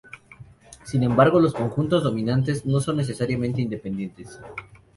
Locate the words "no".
2.65-2.79